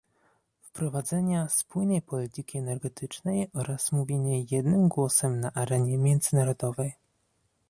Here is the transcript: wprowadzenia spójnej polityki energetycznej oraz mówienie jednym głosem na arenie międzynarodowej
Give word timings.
wprowadzenia 0.61 1.49
spójnej 1.49 2.01
polityki 2.01 2.57
energetycznej 2.57 3.49
oraz 3.53 3.91
mówienie 3.91 4.45
jednym 4.51 4.87
głosem 4.87 5.39
na 5.39 5.51
arenie 5.53 5.97
międzynarodowej 5.97 6.93